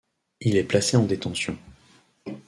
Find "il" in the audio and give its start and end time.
0.39-0.57